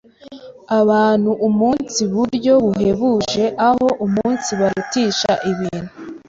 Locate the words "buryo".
2.13-2.53